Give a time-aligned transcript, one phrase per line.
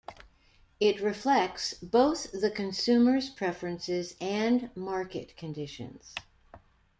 [0.79, 6.15] It reflects both the consumer's preferences and market conditions.